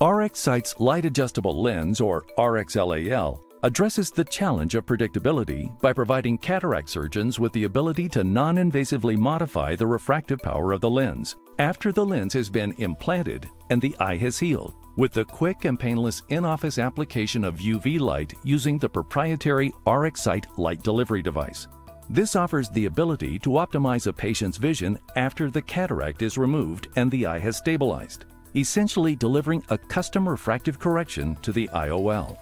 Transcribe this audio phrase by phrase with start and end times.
[0.00, 7.40] RxSight's Light Adjustable Lens, or RxLAL, addresses the challenge of predictability by providing cataract surgeons
[7.40, 12.32] with the ability to non-invasively modify the refractive power of the lens after the lens
[12.32, 17.42] has been implanted and the eye has healed with the quick and painless in-office application
[17.42, 21.66] of UV light using the proprietary RxSight light delivery device.
[22.08, 27.10] This offers the ability to optimize a patient's vision after the cataract is removed and
[27.10, 28.26] the eye has stabilized,
[28.56, 32.38] essentially delivering a custom refractive correction to the IOL.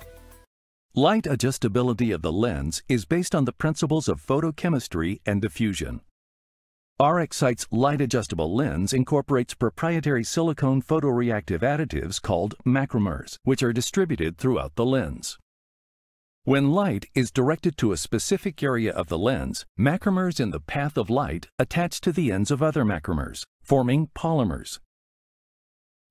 [0.94, 6.00] Light adjustability of the lens is based on the principles of photochemistry and diffusion.
[6.98, 14.76] RxSight's light adjustable lens incorporates proprietary silicone photoreactive additives called macromers, which are distributed throughout
[14.76, 15.38] the lens.
[16.44, 20.96] When light is directed to a specific area of the lens, macromers in the path
[20.96, 24.78] of light attach to the ends of other macromers, forming polymers.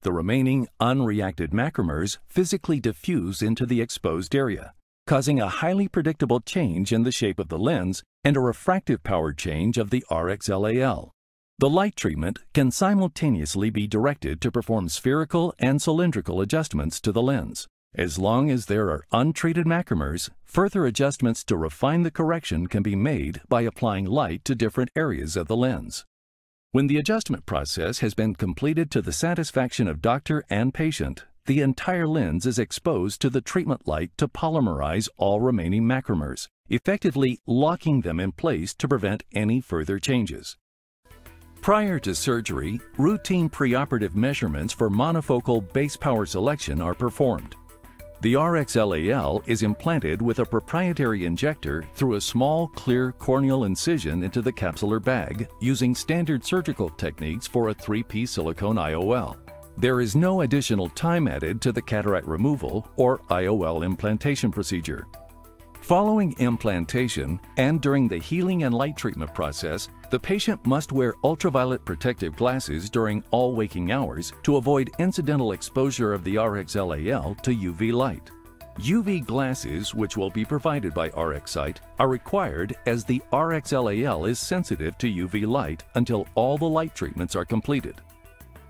[0.05, 4.75] The remaining unreacted macromers physically diffuse into the exposed area,
[5.07, 9.33] causing a highly predictable change in the shape of the lens and a refractive power
[9.33, 11.09] change of the RxLAL.
[11.57, 17.23] The light treatment can simultaneously be directed to perform spherical and cylindrical adjustments to the
[17.23, 17.65] lens.
[17.95, 22.95] As long as there are untreated macromers, further adjustments to refine the correction can be
[22.95, 26.05] made by applying light to different areas of the lens.
[26.75, 31.61] When the adjustment process has been completed to the satisfaction of doctor and patient, the
[31.61, 38.01] entire lens is exposed to the treatment light to polymerize all remaining macromers, effectively locking
[38.01, 40.57] them in place to prevent any further changes.
[41.61, 47.55] Prior to surgery, routine preoperative measurements for monofocal base power selection are performed.
[48.21, 54.41] The RxLAL is implanted with a proprietary injector through a small, clear corneal incision into
[54.41, 59.37] the capsular bag using standard surgical techniques for a 3P silicone IOL.
[59.77, 65.05] There is no additional time added to the cataract removal or IOL implantation procedure.
[65.85, 71.85] Following implantation and during the healing and light treatment process, the patient must wear ultraviolet
[71.85, 77.93] protective glasses during all waking hours to avoid incidental exposure of the RxLAL to UV
[77.93, 78.31] light.
[78.79, 84.97] UV glasses, which will be provided by RxSight, are required as the RxLAL is sensitive
[84.97, 88.01] to UV light until all the light treatments are completed.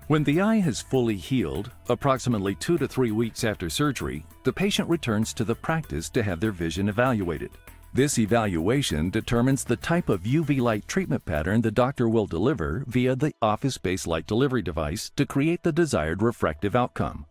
[0.08, 4.88] When the eye has fully healed, approximately two to three weeks after surgery, the patient
[4.88, 7.50] returns to the practice to have their vision evaluated.
[7.92, 13.16] This evaluation determines the type of UV light treatment pattern the doctor will deliver via
[13.16, 17.26] the office-based light delivery device to create the desired refractive outcome.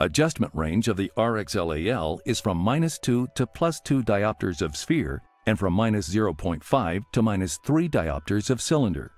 [0.00, 5.20] Adjustment range of the RxLAL is from minus 2 to plus 2 diopters of sphere
[5.46, 9.12] and from minus 0.5 to minus 3 diopters of cylinder.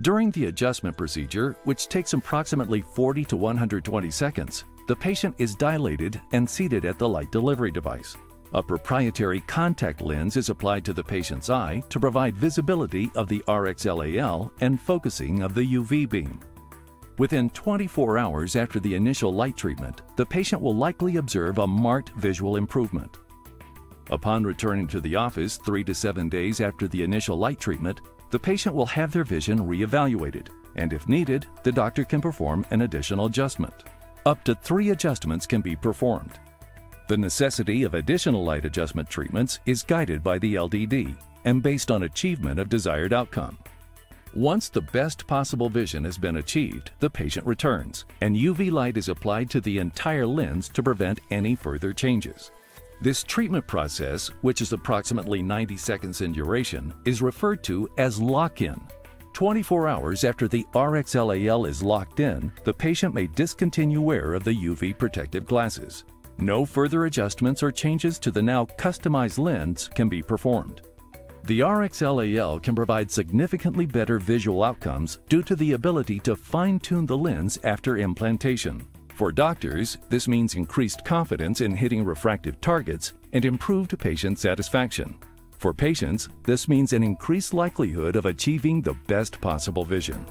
[0.00, 6.20] During the adjustment procedure, which takes approximately 40 to 120 seconds, the patient is dilated
[6.32, 8.16] and seated at the light delivery device.
[8.54, 13.38] A proprietary contact lens is applied to the patient's eye to provide visibility of the
[13.46, 16.40] RxLAL and focusing of the UV beam.
[17.18, 22.10] Within 24 hours after the initial light treatment, the patient will likely observe a marked
[22.16, 23.18] visual improvement.
[24.10, 28.00] Upon returning to the office three to seven days after the initial light treatment,
[28.34, 32.80] the patient will have their vision re-evaluated, and if needed, the doctor can perform an
[32.80, 33.84] additional adjustment.
[34.26, 36.40] Up to three adjustments can be performed.
[37.06, 42.02] The necessity of additional light adjustment treatments is guided by the LDD and based on
[42.02, 43.56] achievement of desired outcome.
[44.34, 49.08] Once the best possible vision has been achieved, the patient returns, and UV light is
[49.08, 52.50] applied to the entire lens to prevent any further changes.
[53.00, 58.80] This treatment process, which is approximately 90 seconds in duration, is referred to as lock-in.
[59.32, 64.54] 24 hours after the RxLAL is locked in, the patient may discontinue wear of the
[64.54, 66.04] UV protective glasses.
[66.38, 70.82] No further adjustments or changes to the now customized lens can be performed.
[71.44, 77.18] The RxLAL can provide significantly better visual outcomes due to the ability to fine-tune the
[77.18, 78.86] lens after implantation.
[79.14, 85.14] For doctors, this means increased confidence in hitting refractive targets and improved patient satisfaction.
[85.52, 90.26] For patients, this means an increased likelihood of achieving the best possible vision.